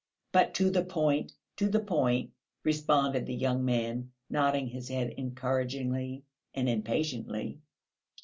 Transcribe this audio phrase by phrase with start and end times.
[0.31, 2.31] "But to the point, to the point,"
[2.63, 6.23] responded the young man, nodding his head encouragingly
[6.55, 7.59] and impatiently.